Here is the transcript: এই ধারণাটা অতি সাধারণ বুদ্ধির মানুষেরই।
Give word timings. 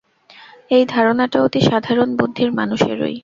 এই 0.71 0.83
ধারণাটা 0.85 1.37
অতি 1.43 1.61
সাধারণ 1.61 2.09
বুদ্ধির 2.19 2.49
মানুষেরই। 2.53 3.15